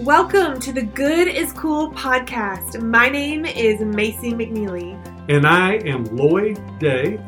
[0.00, 2.82] Welcome to the Good is Cool podcast.
[2.82, 4.94] My name is Macy McNeely.
[5.30, 7.18] And I am Lloyd Day.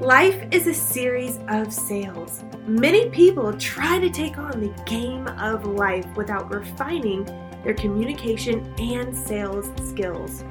[0.00, 2.42] Life is a series of sales.
[2.66, 7.24] Many people try to take on the game of life without refining
[7.62, 10.42] their communication and sales skills.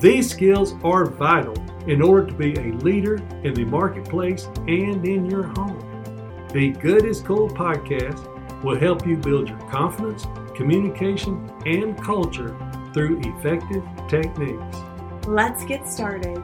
[0.00, 1.56] These skills are vital
[1.86, 6.46] in order to be a leader in the marketplace and in your home.
[6.54, 8.32] The Good is Cool podcast
[8.66, 12.58] will help you build your confidence, communication, and culture
[12.92, 14.76] through effective techniques.
[15.24, 16.42] Let's get started.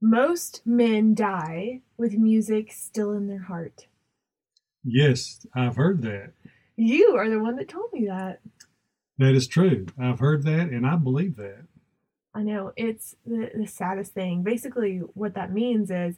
[0.00, 3.88] Most men die with music still in their heart.
[4.84, 6.32] Yes, I've heard that.
[6.76, 8.40] You are the one that told me that.
[9.18, 9.86] That is true.
[9.98, 11.64] I've heard that and I believe that.
[12.34, 12.72] I know.
[12.76, 14.42] It's the, the saddest thing.
[14.42, 16.16] Basically, what that means is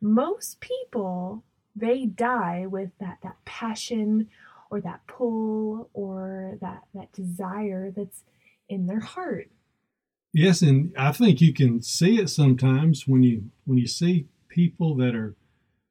[0.00, 1.44] most people,
[1.76, 4.28] they die with that, that passion
[4.70, 8.24] or that pull or that, that desire that's
[8.68, 9.48] in their heart.
[10.34, 14.96] Yes, and I think you can see it sometimes when you when you see people
[14.96, 15.34] that are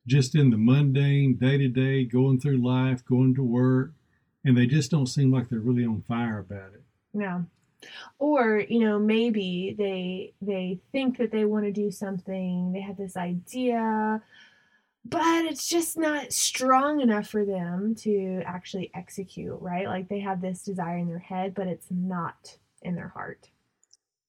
[0.07, 3.94] just in the mundane day to day, going through life, going to work,
[4.43, 6.83] and they just don't seem like they're really on fire about it.
[7.13, 7.41] Yeah.
[8.19, 12.97] Or, you know, maybe they they think that they want to do something, they have
[12.97, 14.21] this idea,
[15.03, 19.88] but it's just not strong enough for them to actually execute, right?
[19.88, 23.49] Like they have this desire in their head, but it's not in their heart.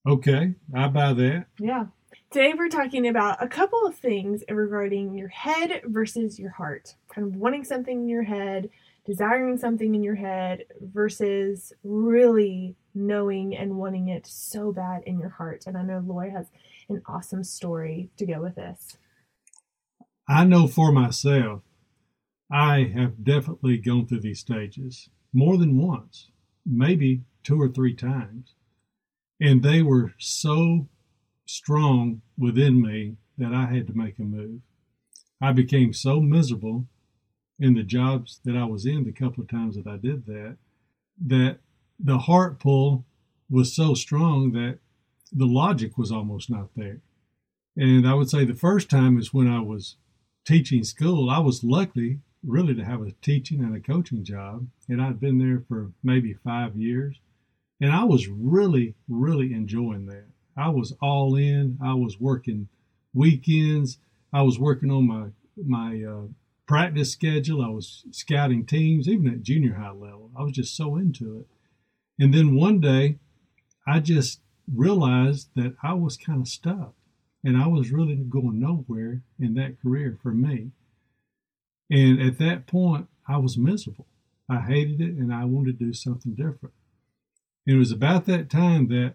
[0.06, 1.46] Okay, I buy that.
[1.60, 1.86] Yeah.
[2.32, 6.94] Today we're talking about a couple of things regarding your head versus your heart.
[7.14, 8.70] Kind of wanting something in your head,
[9.04, 15.28] desiring something in your head versus really knowing and wanting it so bad in your
[15.28, 15.64] heart.
[15.66, 16.46] And I know Lloyd has
[16.88, 18.96] an awesome story to go with this.
[20.26, 21.60] I know for myself,
[22.50, 26.30] I have definitely gone through these stages more than once,
[26.64, 28.54] maybe two or three times.
[29.38, 30.88] And they were so
[31.46, 34.60] strong within me that I had to make a move.
[35.40, 36.86] I became so miserable
[37.58, 40.56] in the jobs that I was in the couple of times that I did that,
[41.26, 41.58] that
[41.98, 43.04] the heart pull
[43.50, 44.78] was so strong that
[45.32, 47.00] the logic was almost not there.
[47.76, 49.96] And I would say the first time is when I was
[50.44, 51.30] teaching school.
[51.30, 55.38] I was lucky really to have a teaching and a coaching job, and I'd been
[55.38, 57.20] there for maybe five years.
[57.80, 60.26] And I was really, really enjoying that.
[60.56, 61.78] I was all in.
[61.82, 62.68] I was working
[63.14, 63.98] weekends.
[64.32, 66.26] I was working on my my uh,
[66.66, 67.62] practice schedule.
[67.62, 70.30] I was scouting teams, even at junior high level.
[70.36, 71.46] I was just so into it.
[72.22, 73.18] And then one day,
[73.86, 74.40] I just
[74.72, 76.94] realized that I was kind of stuck,
[77.44, 80.70] and I was really going nowhere in that career for me.
[81.90, 84.06] And at that point, I was miserable.
[84.48, 86.74] I hated it, and I wanted to do something different.
[87.66, 89.14] And it was about that time that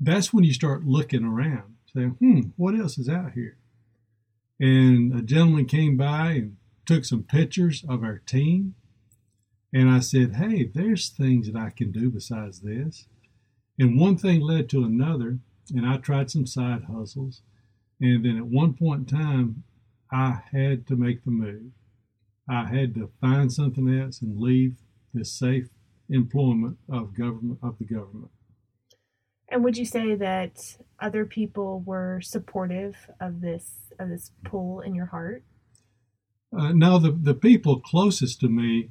[0.00, 3.56] that's when you start looking around, saying, hmm, what else is out here?
[4.60, 6.56] And a gentleman came by and
[6.86, 8.74] took some pictures of our team.
[9.72, 13.06] And I said, hey, there's things that I can do besides this.
[13.78, 15.38] And one thing led to another,
[15.74, 17.42] and I tried some side hustles.
[18.00, 19.64] And then at one point in time,
[20.12, 21.72] I had to make the move.
[22.48, 24.76] I had to find something else and leave
[25.12, 25.68] this safe
[26.08, 28.30] employment of government of the government.
[29.54, 34.96] And would you say that other people were supportive of this of this pull in
[34.96, 35.44] your heart?
[36.52, 38.90] Uh, no, the, the people closest to me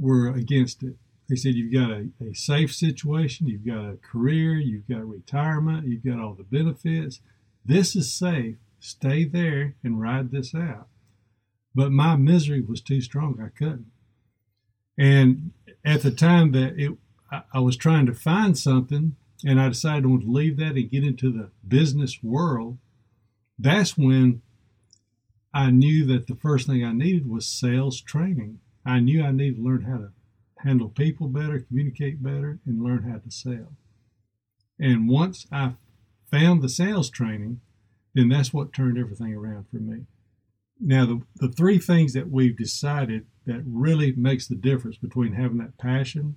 [0.00, 0.94] were against it.
[1.28, 5.86] They said, You've got a, a safe situation, you've got a career, you've got retirement,
[5.86, 7.20] you've got all the benefits.
[7.62, 8.56] This is safe.
[8.80, 10.88] Stay there and ride this out.
[11.74, 13.38] But my misery was too strong.
[13.38, 13.92] I couldn't.
[14.96, 15.50] And
[15.84, 16.96] at the time that it,
[17.30, 20.76] I, I was trying to find something and I decided I wanted to leave that
[20.76, 22.78] and get into the business world,
[23.58, 24.42] that's when
[25.52, 28.60] I knew that the first thing I needed was sales training.
[28.84, 30.12] I knew I needed to learn how to
[30.58, 33.76] handle people better, communicate better, and learn how to sell.
[34.80, 35.74] And once I
[36.30, 37.60] found the sales training,
[38.14, 40.06] then that's what turned everything around for me.
[40.80, 45.58] Now, the, the three things that we've decided that really makes the difference between having
[45.58, 46.36] that passion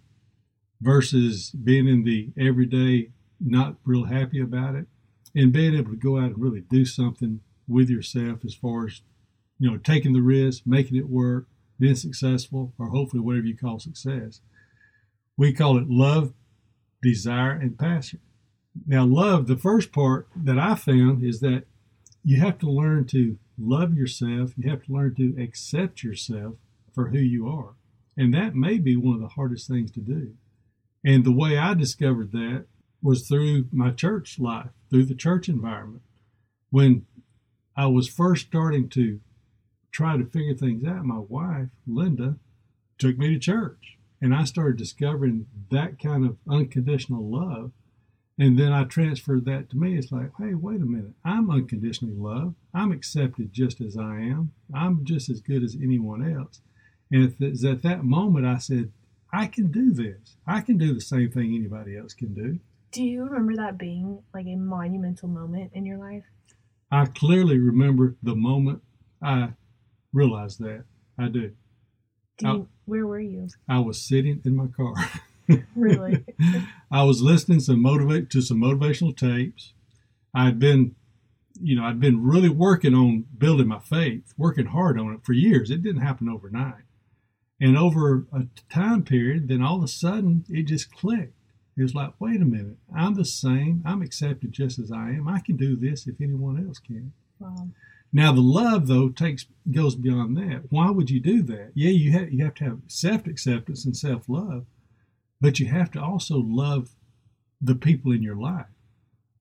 [0.81, 3.09] versus being in the everyday
[3.39, 4.87] not real happy about it
[5.35, 9.01] and being able to go out and really do something with yourself as far as
[9.59, 11.47] you know taking the risk making it work
[11.79, 14.41] being successful or hopefully whatever you call success
[15.37, 16.33] We call it love,
[17.01, 18.19] desire, and passion.
[18.87, 21.65] Now, love, the first part that I found is that
[22.23, 24.53] you have to learn to love yourself.
[24.57, 26.55] You have to learn to accept yourself
[26.93, 27.75] for who you are.
[28.17, 30.33] And that may be one of the hardest things to do.
[31.03, 32.65] And the way I discovered that
[33.01, 36.03] was through my church life, through the church environment.
[36.69, 37.05] When
[37.75, 39.19] I was first starting to
[39.91, 42.37] try to figure things out, my wife, Linda,
[42.97, 43.97] took me to church.
[44.19, 47.71] And I started discovering that kind of unconditional love.
[48.39, 49.97] And then I transferred that to me.
[49.97, 51.13] It's like, hey, wait a minute.
[51.23, 52.55] I'm unconditionally loved.
[52.73, 54.51] I'm accepted just as I am.
[54.73, 56.61] I'm just as good as anyone else.
[57.11, 58.91] And it's at that moment I said,
[59.31, 60.37] I can do this.
[60.45, 62.59] I can do the same thing anybody else can do.
[62.91, 66.23] Do you remember that being like a monumental moment in your life?
[66.91, 68.81] I clearly remember the moment
[69.21, 69.49] I
[70.13, 70.85] realized that.
[71.19, 71.51] I do.
[72.37, 73.47] do you, where were you?
[73.67, 74.93] I was sitting in my car.
[75.75, 76.25] Really?
[76.91, 79.71] I was listening some motivate to some motivational tapes.
[80.33, 80.95] I'd been,
[81.61, 85.31] you know, I'd been really working on building my faith, working hard on it for
[85.31, 85.71] years.
[85.71, 86.83] It didn't happen overnight.
[87.59, 91.33] And over a time period, then all of a sudden it just clicked.
[91.75, 93.83] It was like, wait a minute, I'm the same.
[93.85, 95.27] I'm accepted just as I am.
[95.27, 97.13] I can do this if anyone else can.
[97.39, 97.69] wow.
[98.13, 100.63] Now the love though takes goes beyond that.
[100.71, 101.71] Why would you do that?
[101.75, 104.65] Yeah, you have you have to have self acceptance and self love,
[105.41, 106.91] but you have to also love
[107.61, 108.67] the people in your life.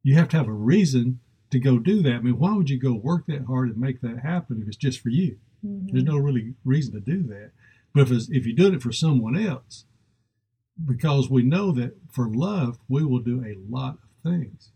[0.02, 1.20] You have to have a reason
[1.50, 2.14] to go do that.
[2.14, 4.76] I mean, why would you go work that hard and make that happen if it's
[4.76, 5.38] just for you?
[5.64, 5.90] Mhm.
[5.92, 7.52] There's no really reason to do that.
[7.96, 9.86] But if if you did it for someone else,
[10.84, 14.70] because we know that for love we will do a lot of things,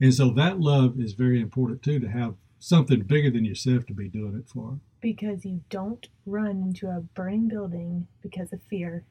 [0.00, 3.94] and so that love is very important too to have something bigger than yourself to
[3.94, 4.80] be doing it for.
[5.00, 9.04] Because you don't run into a burning building because of fear.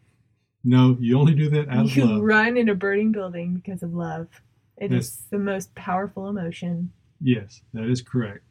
[0.63, 2.09] No, you only do that out of love.
[2.09, 4.27] you run in a burning building because of love.
[4.77, 5.25] It is Yes.
[5.29, 6.91] the most powerful emotion.
[7.21, 8.43] Yes, that is correct.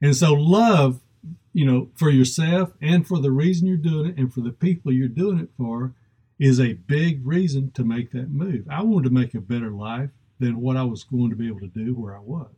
[0.00, 1.00] And so love,
[1.58, 4.92] you know, for yourself and for the reason you're doing it and for the people
[4.92, 5.92] you're doing it for
[6.38, 8.64] is a big reason to make that move.
[8.70, 11.58] I wanted to make a better life than what I was going to be able
[11.58, 12.54] to do where I was.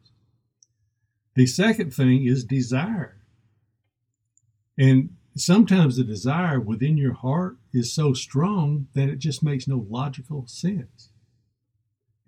[1.34, 3.22] The second thing is desire.
[4.76, 9.86] And sometimes the desire within your heart is so strong that it just makes no
[9.88, 11.08] logical sense.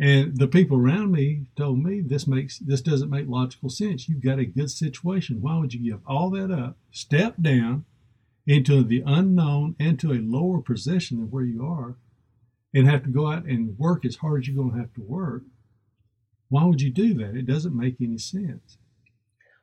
[0.02, 4.08] And the people around me told me this makes this doesn't make logical sense.
[4.08, 5.40] You've got a good situation.
[5.40, 7.84] Why would you give all that up, step down
[8.44, 11.94] into the unknown and to a lower position than where you are,
[12.74, 15.02] and have to go out and work as hard as you're going to have to
[15.02, 15.44] work?
[16.48, 17.36] Why would you do that?
[17.36, 18.78] It doesn't make any sense.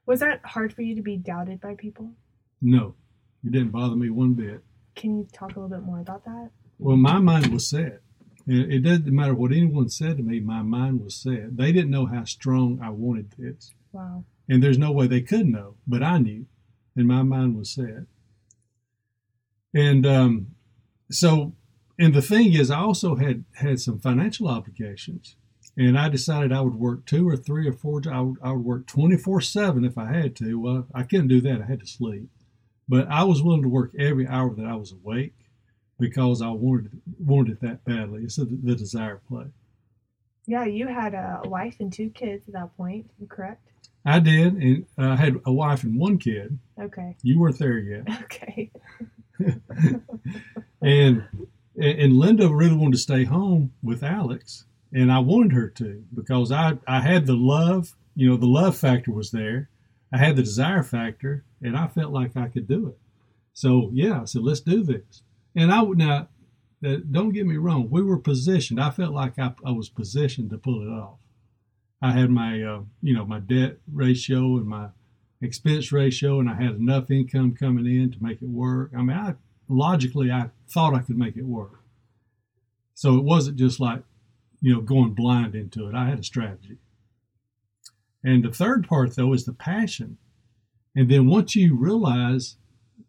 [0.06, 2.14] Was that hard for you to be doubted by people?
[2.62, 2.96] No,
[3.44, 4.64] it didn't bother me one bit.
[4.96, 6.52] Can you talk a little bit more about that?
[6.78, 8.04] Well, my mind was set.
[8.50, 11.56] It it doesn't matter what anyone said to me, my mind was set.
[11.56, 13.74] They didn't know how strong I wanted this.
[13.92, 14.24] Wow.
[14.50, 16.48] And there's no way they could know, but I knew,
[16.96, 18.06] and my mind was set.
[19.72, 20.48] And um,
[21.12, 21.54] so,
[22.00, 25.36] and the thing is, I also had had some financial obligations,
[25.78, 28.02] and I decided I would work two or three or four.
[28.12, 30.60] I would, I would work 24 seven if I had to.
[30.60, 32.30] Well, I couldn't do that; I had to sleep.
[32.88, 35.36] But I was willing to work every hour that I was awake
[36.00, 36.90] because I wanted
[37.20, 38.24] wanted it that badly.
[38.24, 39.46] It's the, the desire play.
[40.48, 43.70] Yeah, you had a wife and two kids at that point, correct?
[44.06, 46.58] I did, and I had a wife and one kid.
[46.80, 47.16] Okay.
[47.22, 48.08] You weren't there yet.
[48.24, 48.72] Okay.
[50.82, 51.24] and
[51.82, 56.52] and Linda really wanted to stay home with Alex, and I wanted her to because
[56.52, 59.70] I I had the love, you know, the love factor was there.
[60.12, 62.98] I had the desire factor, and I felt like I could do it.
[63.54, 65.24] So yeah, I said let's do this.
[65.56, 66.28] And I would now,
[66.86, 68.80] uh, don't get me wrong, we were positioned.
[68.80, 71.18] I felt like I, I was positioned to pull it off.
[72.02, 74.90] I had my uh, you know my debt ratio and my
[75.42, 78.92] expense ratio, and I had enough income coming in to make it work.
[78.96, 79.36] I mean, I
[79.68, 81.84] logically I thought I could make it work.
[82.94, 84.04] So it wasn't just like,
[84.62, 85.96] you know, going blind into it.
[85.96, 86.78] I had a strategy.
[88.24, 90.18] And the third part though is the passion.
[90.96, 92.58] And then once you realize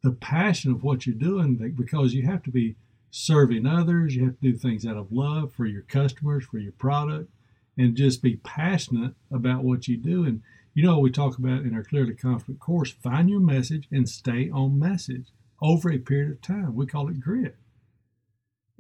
[0.03, 2.77] the passion of what you're doing, because you have to be
[3.11, 6.73] serving others, you have to do things out of love for your customers, for your
[6.73, 7.31] product,
[7.77, 10.25] and just be passionate about what you do.
[10.25, 10.43] And
[10.73, 14.49] you know, we talk about in our Clearly Confident course, find your message and stay
[14.51, 15.27] on message
[15.61, 16.75] over a period of time.
[16.75, 17.57] We call it grit.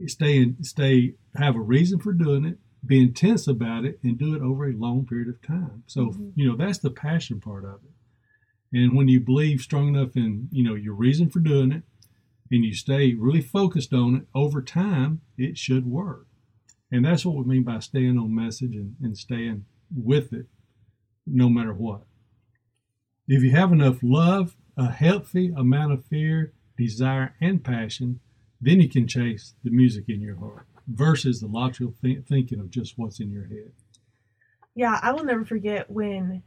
[0.07, 4.35] Stay in, stay, have a reason for doing it, be intense about it, and do
[4.35, 5.83] it over a long period of time.
[5.87, 6.33] So, Mhm.
[6.37, 7.91] you know, that's the passion part of it.
[8.73, 11.83] And when you believe strong enough in, you know, your reason for doing it,
[12.51, 16.27] and you stay really focused on it over time, it should work.
[16.91, 20.47] And that's what we mean by staying on message and, and staying with it
[21.27, 22.03] no matter what.
[23.29, 28.19] If you have enough love, a healthy amount of fear, desire, and passion,
[28.61, 32.71] then you can chase the music in your heart versus the logical th- thinking of
[32.71, 33.73] just what's in your head.
[34.75, 36.43] Yeah, I will never forget when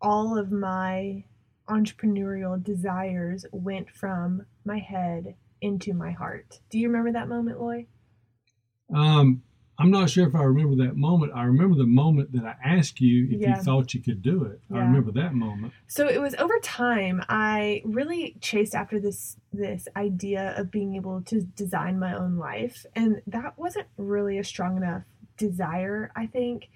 [0.00, 1.24] all of my
[1.68, 6.60] entrepreneurial desires went from my head into my heart.
[6.70, 7.86] Do you remember that moment, Loy?
[8.94, 9.42] Um,
[9.80, 11.32] I'm not sure if I remember that moment.
[11.34, 13.56] I remember the moment that I asked you if Yeah.
[13.56, 14.60] you thought you could do it.
[14.72, 15.72] I remember that moment.
[15.86, 21.22] So it was over time I really chased after this this idea of being able
[21.22, 25.04] to design my own life and that wasn't really a strong enough
[25.36, 26.68] desire I think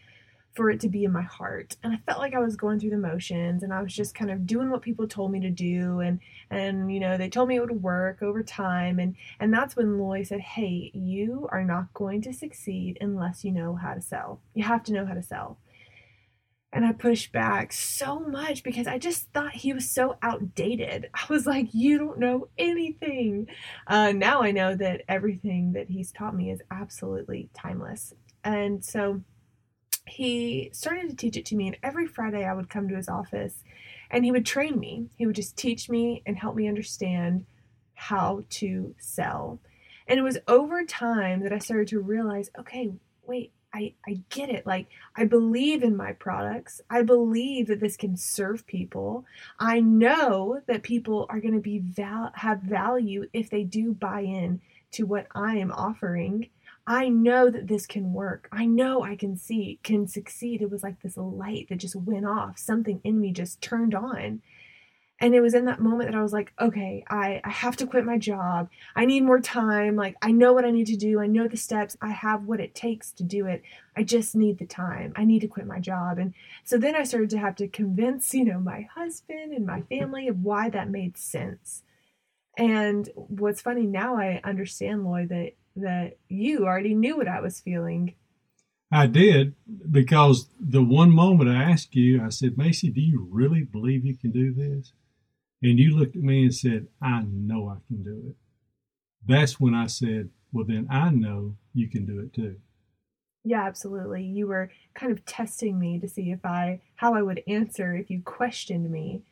[0.54, 2.90] for it to be in my heart and I felt like I was going through
[2.90, 6.00] the motions and I was just kind of doing what people told me to do
[6.00, 9.76] and and you know they told me it would work over time and and that's
[9.76, 14.02] when Loy said hey you are not going to succeed unless you know how to
[14.02, 15.58] sell you have to know how to sell
[16.74, 21.10] and I pushed back so much because I just thought he was so outdated.
[21.12, 23.48] I was like, you don't know anything.
[23.86, 28.14] Uh, now I know that everything that he's taught me is absolutely timeless.
[28.42, 29.22] And so
[30.12, 31.68] he started to teach it to me.
[31.68, 33.64] And every Friday I would come to his office
[34.10, 35.06] and he would train me.
[35.16, 37.46] He would just teach me and help me understand
[37.94, 39.58] how to sell.
[40.06, 42.92] And it was over time that I started to realize okay,
[43.24, 44.66] wait, I, I get it.
[44.66, 46.82] Like, I believe in my products.
[46.90, 49.24] I believe that this can serve people.
[49.58, 54.20] I know that people are going to be val- have value if they do buy
[54.20, 54.60] in
[54.92, 56.50] to what I am offering.
[56.86, 58.48] I know that this can work.
[58.50, 60.62] I know I can see can succeed.
[60.62, 62.58] It was like this light that just went off.
[62.58, 64.42] Something in me just turned on.
[65.20, 67.86] And it was in that moment that I was like, okay, I, I have to
[67.86, 68.68] quit my job.
[68.96, 69.94] I need more time.
[69.94, 71.20] Like, I know what I need to do.
[71.20, 71.96] I know the steps.
[72.02, 73.62] I have what it takes to do it.
[73.96, 75.12] I just need the time.
[75.14, 76.18] I need to quit my job.
[76.18, 76.34] And
[76.64, 80.26] so then I started to have to convince, you know, my husband and my family
[80.26, 81.84] of why that made sense.
[82.58, 87.60] And what's funny now, I understand, Lloyd, that that you already knew what I was
[87.60, 88.14] feeling.
[88.90, 89.54] I did
[89.90, 94.16] because the one moment I asked you, I said, Macy, do you really believe you
[94.16, 94.92] can do this?
[95.62, 98.36] And you looked at me and said, I know I can do it.
[99.24, 102.56] That's when I said, Well, then I know you can do it too.
[103.44, 104.24] Yeah, absolutely.
[104.24, 108.10] You were kind of testing me to see if I how I would answer if
[108.10, 109.22] you questioned me.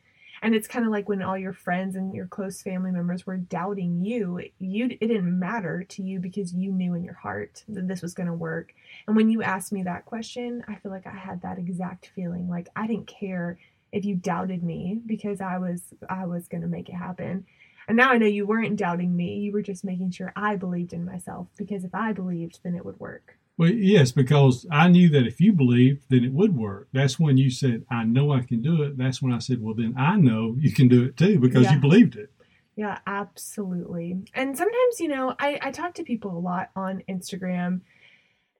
[0.43, 3.37] And it's kind of like when all your friends and your close family members were
[3.37, 7.87] doubting you, you it didn't matter to you because you knew in your heart that
[7.87, 8.73] this was going to work.
[9.07, 12.49] And when you asked me that question, I feel like I had that exact feeling.
[12.49, 13.59] Like I didn't care
[13.91, 17.45] if you doubted me because I was I was going to make it happen.
[17.87, 19.39] And now I know you weren't doubting me.
[19.39, 22.85] You were just making sure I believed in myself because if I believed, then it
[22.85, 23.37] would work.
[23.61, 26.87] Well, yes, because I knew that if you believed, then it would work.
[26.93, 28.97] That's when you said, I know I can do it.
[28.97, 31.75] That's when I said, Well, then I know you can do it too because Yeah.
[31.75, 32.31] you believed it.
[32.75, 34.17] Yeah, absolutely.
[34.33, 37.81] And sometimes, you know, I, I talk to people a lot on Instagram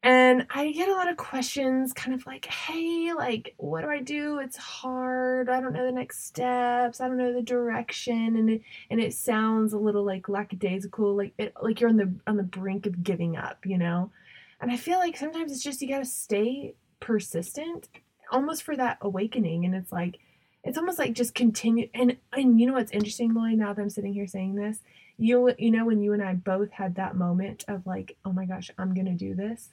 [0.03, 4.01] and I get a lot of questions kind of like, hey, like, what do I
[4.01, 4.37] do?
[4.37, 5.49] It's hard.
[5.49, 7.01] I don't know the next steps.
[7.01, 8.35] I don't know the direction.
[8.35, 12.13] And it, and it sounds a little like lackadaisical, like it, like you're on the
[12.27, 14.11] on the brink of giving up, you know?
[14.61, 17.89] And I feel like sometimes it's just you gotta stay persistent
[18.31, 19.65] almost for that awakening.
[19.65, 20.19] And it's like
[20.63, 23.89] it's almost like just continue and and you know what's interesting lloyd now that i'm
[23.89, 24.79] sitting here saying this
[25.17, 28.45] you you know when you and i both had that moment of like oh my
[28.45, 29.69] gosh i'm gonna do this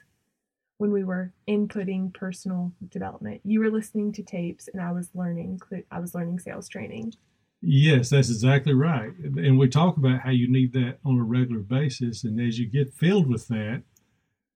[0.77, 5.59] when we were inputting personal development you were listening to tapes and i was learning
[5.91, 7.13] i was learning sales training
[7.61, 9.11] Yes, that's exactly right.
[9.21, 12.23] And we talk about how you need that on a regular basis.
[12.23, 13.83] And as you get filled with that,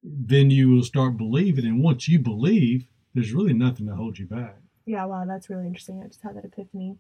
[0.03, 1.65] then you will start believing.
[1.65, 4.57] And once you believe, there's really nothing to hold you back.
[4.85, 6.01] Yeah, wow, that's really interesting.
[6.03, 6.97] I just had that epiphany.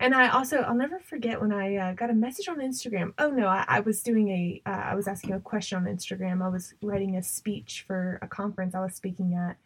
[0.00, 3.12] And I also, I'll never forget when I uh, got a message on Instagram.
[3.18, 6.42] Oh no, I, I was doing a, uh, I was asking a question on Instagram.
[6.42, 9.58] I was writing a speech for a conference I was speaking at.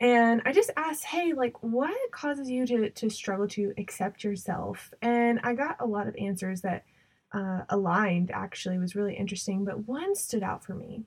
[0.00, 4.92] And I just asked, hey, like, what causes you to, to struggle to accept yourself?
[5.00, 6.84] And I got a lot of answers that
[7.32, 9.64] uh, aligned, actually, it was really interesting.
[9.64, 11.04] But one stood out for me.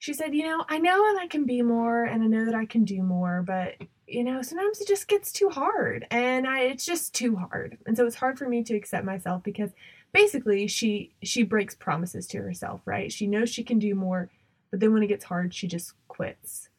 [0.00, 2.54] She said, you know, I know that I can be more and I know that
[2.54, 3.74] I can do more, but
[4.06, 7.76] you know, sometimes it just gets too hard and I, it's just too hard.
[7.86, 9.70] And so it's hard for me to accept myself because
[10.12, 13.12] basically she she breaks promises to herself, right?
[13.12, 14.30] She knows she can do more,
[14.70, 16.70] but then when it gets hard, she just quits.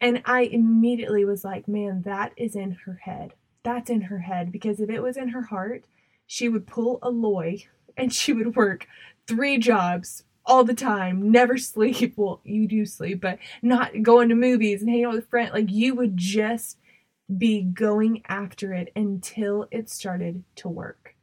[0.00, 3.34] And I immediately was like, man, that is in her head.
[3.64, 5.84] That's in her head because if it was in her heart,
[6.28, 7.64] she would pull a Loy
[7.96, 8.86] and she would work
[9.26, 12.14] three jobs all the time, never sleep.
[12.16, 15.52] Well, you do sleep, but not going to movies and hanging out with friends.
[15.52, 16.78] Like you would just
[17.36, 21.14] be going after it until it started to work.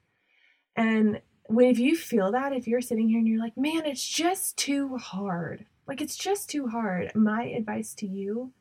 [0.76, 4.08] And when if you feel that, if you're sitting here and you're like, man, it's
[4.08, 8.54] just too hard, like it's just too hard, my advice to you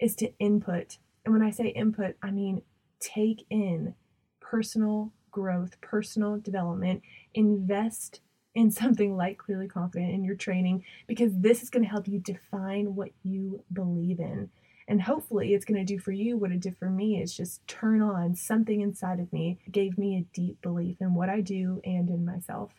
[0.00, 0.98] is to input.
[1.24, 2.62] And when I say input, I mean
[3.00, 3.94] take in
[4.40, 7.02] personal growth, personal development,
[7.34, 8.20] invest
[8.54, 12.18] in something like Clearly Confident in your training because this is going to help you
[12.18, 14.50] define what you believe in.
[14.86, 17.66] And hopefully, it's going to do for you what it did for me is just
[17.66, 21.80] turn on something inside of me, gave me a deep belief in what I do
[21.84, 22.72] and in myself.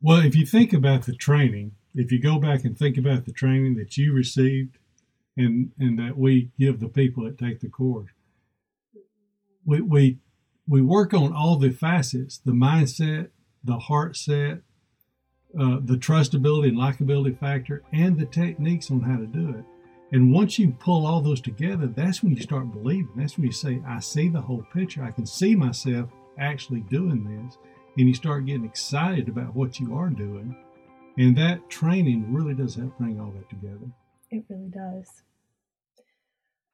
[0.00, 3.32] Well, if you think about the training, if you go back and think about the
[3.32, 4.78] training that you received
[5.36, 8.10] and, and that we give the people that take the course,
[9.66, 10.18] we, we,
[10.66, 13.28] we work on all the facets the mindset,
[13.62, 14.60] the heart set,
[15.58, 19.64] uh, the trustability and likability factor, and the techniques on how to do it.
[20.12, 23.10] And once you pull all those together, that's when you start believing.
[23.16, 25.02] That's when you say, I see the whole picture.
[25.02, 26.08] I can see myself
[26.38, 27.58] actually doing this.
[27.96, 30.56] And you start getting excited about what you are doing.
[31.18, 33.86] And that training really does help bring all that together.
[34.30, 35.22] It really does.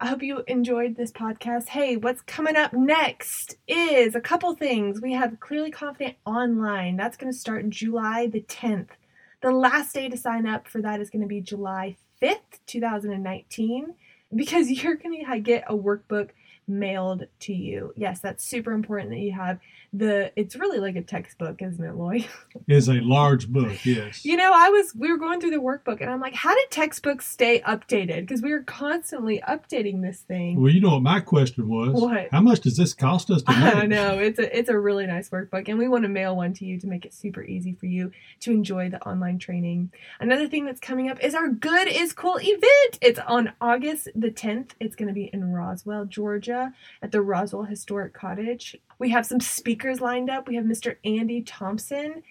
[0.03, 1.69] I hope you enjoyed this podcast.
[1.69, 5.03] Hey, what's coming up next is a couple things.
[5.03, 6.97] We have Clearly Confident Online.
[6.97, 8.89] That's going to start July the 10th.
[9.43, 13.95] The last day to sign up for that is going to be July 5th, 2019,
[14.35, 16.31] because you're going to get a workbook
[16.67, 17.93] mailed to you.
[17.95, 19.59] Yes, that's super important that you have
[19.93, 22.27] the it's really like a textbook, isn't it, Loy?
[22.69, 24.25] Is a large book, yes.
[24.25, 26.71] You know, I was we were going through the workbook and I'm like, how did
[26.71, 28.21] textbooks stay updated?
[28.21, 30.61] Because we were constantly updating this thing.
[30.61, 32.01] Well, you know what my question was?
[32.01, 32.29] What?
[32.31, 33.75] How much does this cost us to make?
[33.75, 36.53] I know it's a it's a really nice workbook, and we want to mail one
[36.55, 39.91] to you to make it super easy for you to enjoy the online training.
[40.21, 42.99] Another thing that's coming up is our Good is Cool event.
[43.01, 44.71] It's on August the 10th.
[44.79, 46.73] It's going to be in Roswell, Georgia,
[47.03, 48.77] at the Roswell Historic Cottage.
[49.01, 50.47] We have some speakers lined up.
[50.47, 50.97] We have Mr.
[51.05, 52.23] Andy Thompson.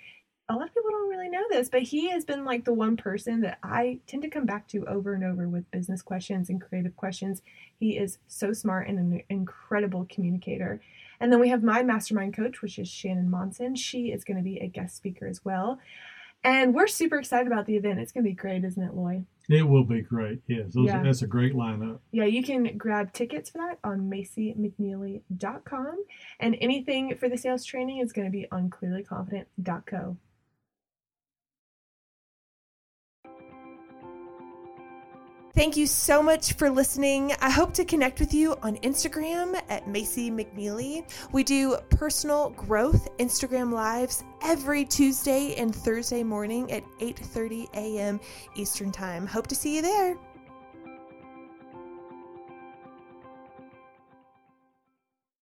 [0.48, 2.96] A lot of people don't really know this, but he has been like the one
[2.96, 6.62] person that I tend to come back to over and over with business questions and
[6.62, 7.42] creative questions.
[7.80, 10.80] He is so smart and an incredible communicator.
[11.20, 13.76] And then we have my mastermind coach, which is Shannon Monson.
[13.76, 15.80] She is going to be a guest speaker as well.
[16.44, 18.00] And we're super excited about the event.
[18.00, 19.24] It's going to be great, isn't it, Loy?
[19.50, 20.42] It will be great.
[20.48, 21.02] Yes, those, Yeah.
[21.02, 22.00] that's a great lineup.
[22.12, 26.06] Yeah, you can grab tickets for that on MacyMcNeely.com.
[26.40, 30.18] And anything for the sales training is going to be on clearlyconfident.co.
[35.60, 37.34] Thank you so much for listening.
[37.42, 41.04] I hope to connect with you on Instagram at Macy McNeely.
[41.34, 48.22] We do personal growth Instagram lives every Tuesday and Thursday morning at 8:30 a.m.
[48.56, 49.28] Eastern Time.
[49.28, 50.16] Hope to see you there.